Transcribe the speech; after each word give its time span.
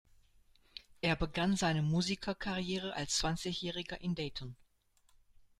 Er 1.03 1.15
begann 1.15 1.55
seine 1.55 1.83
Musikerkarriere 1.83 2.95
als 2.95 3.17
Zwanzigjähriger 3.19 4.01
in 4.01 4.15
Dayton. 4.15 4.55